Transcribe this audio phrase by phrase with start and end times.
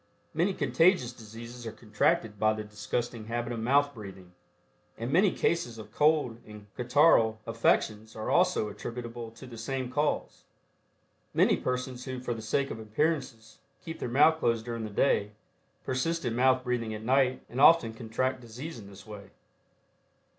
[0.33, 4.33] Many contagious diseases are contracted by the disgusting habit of mouth breathing,
[4.97, 10.43] and many cases of cold and catarrhal affections are also attributable to the same cause.
[11.35, 15.33] Many persons who, for the sake of appearances, keep their mouth closed during the day,
[15.83, 19.29] persist in mouth breathing at night and often contract disease in this way.